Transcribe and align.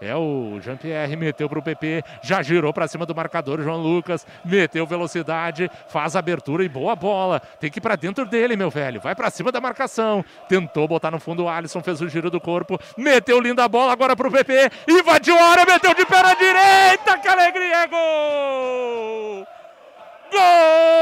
É 0.00 0.16
o 0.16 0.58
Jean-Pierre, 0.62 1.14
meteu 1.14 1.46
para 1.46 1.58
o 1.58 1.62
PP, 1.62 2.02
já 2.22 2.42
girou 2.42 2.72
para 2.72 2.88
cima 2.88 3.04
do 3.04 3.14
marcador, 3.14 3.60
João 3.60 3.76
Lucas, 3.76 4.26
meteu 4.42 4.86
velocidade, 4.86 5.70
faz 5.88 6.16
abertura 6.16 6.64
e 6.64 6.70
boa 6.70 6.96
bola. 6.96 7.38
Tem 7.60 7.70
que 7.70 7.78
ir 7.78 7.82
para 7.82 7.96
dentro 7.96 8.24
dele, 8.24 8.56
meu 8.56 8.70
velho. 8.70 8.98
Vai 8.98 9.14
para 9.14 9.28
cima 9.28 9.52
da 9.52 9.60
marcação. 9.60 10.24
Tentou 10.48 10.88
botar 10.88 11.10
no 11.10 11.20
fundo 11.20 11.44
o 11.44 11.48
Alisson, 11.50 11.82
fez 11.82 12.00
o 12.00 12.08
giro 12.08 12.30
do 12.30 12.40
corpo, 12.40 12.80
meteu 12.96 13.38
linda 13.40 13.68
bola 13.68 13.92
agora 13.92 14.16
para 14.16 14.28
o 14.28 14.32
PP, 14.32 14.70
invadiu 14.88 15.38
a 15.38 15.44
área, 15.50 15.66
meteu 15.66 15.92
de 15.94 16.06
pé 16.06 16.22
na 16.22 16.34
direita. 16.34 17.18
Que 17.18 17.28
alegria, 17.28 17.82
é 17.82 17.86
gol! 17.86 19.46
Gol 20.32 20.99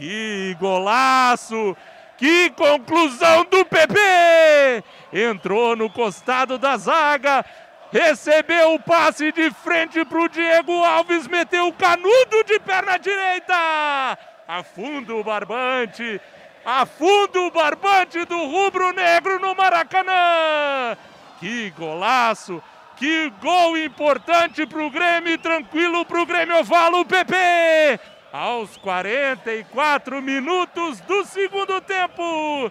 Que 0.00 0.56
golaço! 0.58 1.76
Que 2.16 2.48
conclusão 2.50 3.44
do 3.44 3.66
PP! 3.66 4.82
Entrou 5.12 5.76
no 5.76 5.90
costado 5.90 6.56
da 6.56 6.78
zaga, 6.78 7.44
recebeu 7.92 8.72
o 8.74 8.80
passe 8.80 9.30
de 9.30 9.50
frente 9.50 10.02
para 10.06 10.22
o 10.22 10.28
Diego 10.28 10.72
Alves, 10.82 11.26
meteu 11.26 11.66
o 11.66 11.72
canudo 11.74 12.44
de 12.46 12.58
perna 12.60 12.98
direita! 12.98 14.18
Afunda 14.48 15.14
o 15.14 15.22
barbante, 15.22 16.18
afunda 16.64 17.38
o 17.40 17.50
barbante 17.50 18.24
do 18.24 18.38
rubro-negro 18.46 19.38
no 19.38 19.54
Maracanã! 19.54 20.96
Que 21.38 21.68
golaço! 21.76 22.62
Que 22.96 23.30
gol 23.42 23.76
importante 23.76 24.66
para 24.66 24.82
o 24.82 24.90
Grêmio, 24.90 25.36
tranquilo 25.36 26.06
para 26.06 26.22
o 26.22 26.26
Grêmio 26.26 26.58
Ovalo, 26.58 27.04
PP! 27.04 28.00
Aos 28.32 28.76
44 28.76 30.22
minutos 30.22 31.00
do 31.00 31.24
segundo 31.24 31.80
tempo, 31.80 32.70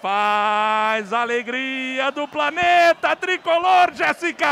faz 0.00 1.12
alegria 1.12 2.12
do 2.12 2.28
planeta 2.28 3.16
tricolor, 3.16 3.92
Jéssica! 3.92 4.46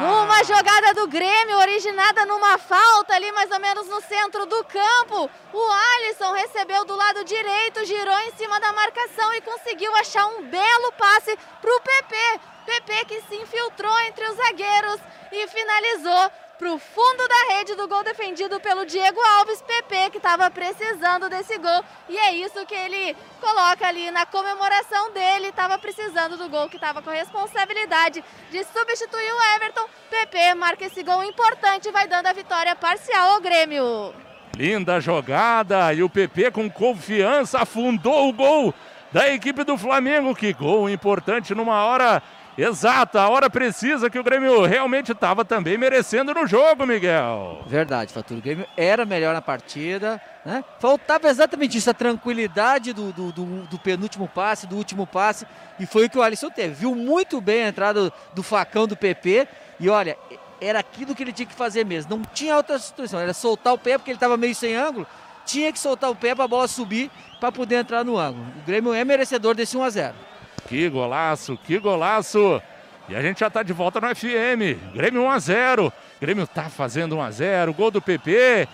Numa 0.00 0.42
jogada 0.44 0.94
do 0.94 1.06
Grêmio, 1.08 1.58
originada 1.58 2.24
numa 2.24 2.56
falta 2.56 3.14
ali 3.14 3.30
mais 3.32 3.50
ou 3.50 3.60
menos 3.60 3.86
no 3.86 4.00
centro 4.00 4.46
do 4.46 4.64
campo, 4.64 5.28
o 5.52 5.72
Alisson 5.94 6.32
recebeu 6.32 6.86
do 6.86 6.96
lado 6.96 7.22
direito, 7.24 7.84
girou 7.84 8.18
em 8.20 8.32
cima 8.32 8.58
da 8.60 8.72
marcação 8.72 9.34
e 9.34 9.42
conseguiu 9.42 9.94
achar 9.96 10.26
um 10.26 10.44
belo 10.44 10.92
passe 10.92 11.36
para 11.60 11.70
o 11.70 11.80
PP. 11.82 12.16
PP 12.64 13.04
que 13.04 13.20
se 13.28 13.36
infiltrou 13.36 14.00
entre 14.08 14.24
os 14.24 14.36
zagueiros 14.36 15.00
e 15.32 15.48
finalizou 15.48 16.30
para 16.62 16.74
o 16.74 16.78
fundo 16.78 17.26
da 17.26 17.56
rede 17.56 17.74
do 17.74 17.88
gol 17.88 18.04
defendido 18.04 18.60
pelo 18.60 18.86
Diego 18.86 19.18
Alves. 19.20 19.60
PP 19.62 20.10
que 20.10 20.18
estava 20.18 20.48
precisando 20.48 21.28
desse 21.28 21.58
gol 21.58 21.84
e 22.08 22.16
é 22.16 22.36
isso 22.36 22.64
que 22.64 22.74
ele 22.74 23.16
coloca 23.40 23.84
ali 23.84 24.12
na 24.12 24.24
comemoração 24.24 25.10
dele. 25.10 25.48
Estava 25.48 25.76
precisando 25.76 26.36
do 26.36 26.48
gol 26.48 26.68
que 26.68 26.76
estava 26.76 27.02
com 27.02 27.10
a 27.10 27.14
responsabilidade 27.14 28.22
de 28.52 28.62
substituir 28.62 29.32
o 29.32 29.56
Everton. 29.56 29.88
PP 30.08 30.54
marca 30.54 30.84
esse 30.84 31.02
gol 31.02 31.24
importante 31.24 31.88
e 31.88 31.92
vai 31.92 32.06
dando 32.06 32.28
a 32.28 32.32
vitória 32.32 32.76
parcial 32.76 33.32
ao 33.32 33.40
Grêmio. 33.40 34.14
Linda 34.56 35.00
jogada 35.00 35.92
e 35.92 36.00
o 36.04 36.08
PP 36.08 36.52
com 36.52 36.70
confiança 36.70 37.58
afundou 37.58 38.28
o 38.28 38.32
gol 38.32 38.72
da 39.10 39.28
equipe 39.34 39.64
do 39.64 39.76
Flamengo. 39.76 40.32
Que 40.32 40.52
gol 40.52 40.88
importante 40.88 41.56
numa 41.56 41.84
hora 41.84 42.22
exata, 42.56 43.20
a 43.20 43.28
hora 43.28 43.48
precisa 43.48 44.10
que 44.10 44.18
o 44.18 44.24
Grêmio 44.24 44.64
realmente 44.64 45.12
estava 45.12 45.44
também 45.44 45.78
merecendo 45.78 46.34
no 46.34 46.46
jogo, 46.46 46.86
Miguel. 46.86 47.62
Verdade, 47.66 48.12
Faturo. 48.12 48.40
O 48.40 48.42
Grêmio 48.42 48.66
era 48.76 49.04
melhor 49.04 49.32
na 49.34 49.40
partida, 49.40 50.20
né? 50.44 50.64
Faltava 50.78 51.28
exatamente 51.28 51.78
isso, 51.78 51.88
a 51.88 51.94
tranquilidade 51.94 52.92
do, 52.92 53.12
do, 53.12 53.32
do, 53.32 53.44
do, 53.66 53.78
penúltimo 53.78 54.28
passe, 54.28 54.66
do 54.66 54.76
último 54.76 55.06
passe, 55.06 55.46
e 55.78 55.86
foi 55.86 56.06
o 56.06 56.10
que 56.10 56.18
o 56.18 56.22
Alisson 56.22 56.50
teve. 56.50 56.74
Viu 56.74 56.94
muito 56.94 57.40
bem 57.40 57.64
a 57.64 57.68
entrada 57.68 58.12
do 58.34 58.42
facão 58.42 58.86
do 58.86 58.96
PP, 58.96 59.48
e 59.80 59.88
olha, 59.88 60.16
era 60.60 60.78
aquilo 60.78 61.14
que 61.14 61.22
ele 61.22 61.32
tinha 61.32 61.46
que 61.46 61.54
fazer 61.54 61.84
mesmo. 61.84 62.16
Não 62.16 62.22
tinha 62.22 62.56
outra 62.56 62.78
situação, 62.78 63.18
era 63.18 63.32
soltar 63.32 63.72
o 63.72 63.78
pé 63.78 63.98
porque 63.98 64.10
ele 64.10 64.16
estava 64.16 64.36
meio 64.36 64.54
sem 64.54 64.74
ângulo, 64.74 65.06
tinha 65.44 65.72
que 65.72 65.78
soltar 65.78 66.10
o 66.10 66.14
pé 66.14 66.34
para 66.34 66.44
a 66.44 66.48
bola 66.48 66.68
subir 66.68 67.10
para 67.40 67.50
poder 67.50 67.76
entrar 67.76 68.04
no 68.04 68.18
ângulo. 68.18 68.46
O 68.62 68.66
Grêmio 68.66 68.92
é 68.92 69.04
merecedor 69.04 69.54
desse 69.54 69.76
1 69.76 69.82
a 69.82 69.90
0. 69.90 70.31
Que 70.68 70.88
golaço, 70.88 71.58
que 71.64 71.78
golaço! 71.78 72.60
E 73.08 73.16
a 73.16 73.20
gente 73.20 73.40
já 73.40 73.48
está 73.48 73.62
de 73.62 73.72
volta 73.72 74.00
no 74.00 74.14
FM. 74.14 74.94
Grêmio 74.94 75.22
1 75.22 75.30
a 75.30 75.38
0. 75.38 75.92
Grêmio 76.20 76.44
está 76.44 76.64
fazendo 76.64 77.16
1 77.16 77.22
a 77.22 77.30
0. 77.30 77.74
Gol 77.74 77.90
do 77.90 78.00
PP 78.00 78.68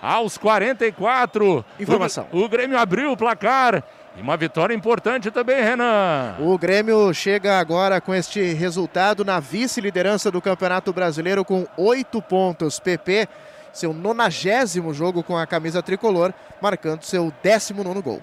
aos 0.00 0.36
44. 0.36 1.64
Informação. 1.80 2.28
O, 2.30 2.40
o 2.40 2.48
Grêmio 2.48 2.78
abriu 2.78 3.10
o 3.10 3.16
placar. 3.16 3.82
E 4.16 4.20
uma 4.22 4.36
vitória 4.36 4.74
importante 4.74 5.30
também, 5.30 5.60
Renan. 5.62 6.36
O 6.38 6.56
Grêmio 6.56 7.12
chega 7.12 7.58
agora 7.58 8.00
com 8.00 8.14
este 8.14 8.52
resultado 8.52 9.24
na 9.24 9.40
vice-liderança 9.40 10.30
do 10.30 10.40
Campeonato 10.40 10.92
Brasileiro 10.92 11.44
com 11.44 11.66
oito 11.76 12.22
pontos. 12.22 12.78
PP, 12.78 13.26
seu 13.72 13.92
nonagésimo 13.92 14.94
jogo 14.94 15.22
com 15.22 15.36
a 15.36 15.46
camisa 15.46 15.82
tricolor, 15.82 16.32
marcando 16.60 17.02
seu 17.02 17.32
décimo 17.42 17.82
nono 17.82 18.00
gol. 18.00 18.22